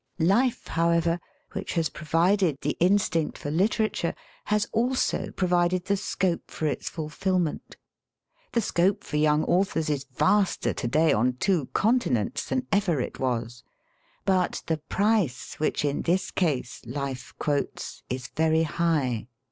[0.17, 1.19] Life, however,
[1.51, 7.75] which has provided the instinct for literature, has also provided the scope for its ful£hnent.
[8.53, 13.19] The scope for young authors is vaster to day on two continents than ever it
[13.19, 13.61] was.
[14.25, 19.27] But lie price which in this case life quotes is very high.